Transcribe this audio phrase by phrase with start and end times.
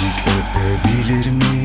[0.00, 1.59] Birazcık öpebilir miyim?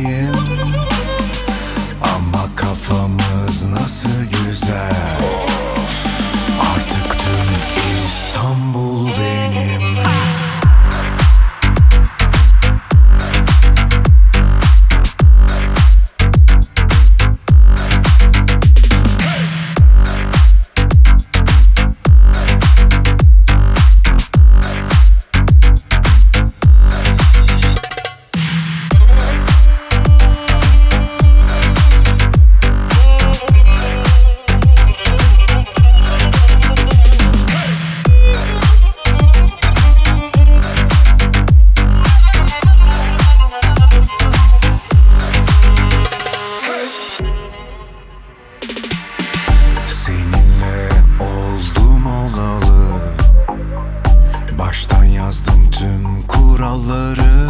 [56.55, 57.49] kuralları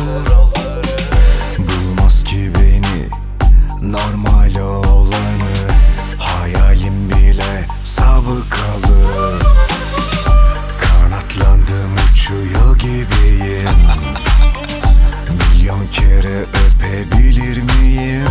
[1.57, 3.09] Bulmaz ki beni.
[3.91, 5.55] Normal olanı
[6.19, 9.39] Hayalim bile sabıkalı.
[10.81, 13.79] Kanatlandım uçuyor gibiyim.
[15.29, 18.27] Milyon kere öpebilir miyim?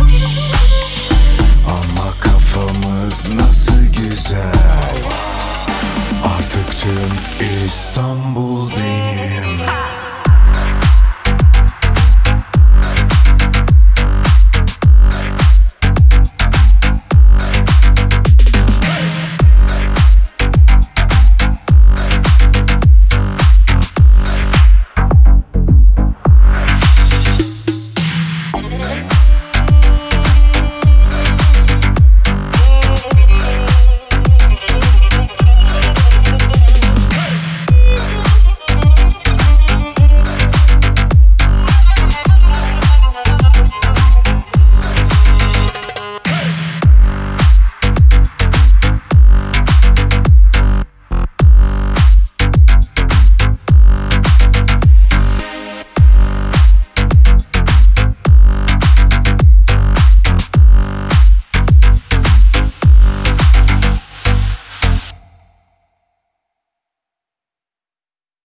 [1.67, 4.95] Ama kafamız nasıl güzel?
[6.25, 8.44] Artık tüm İstanbul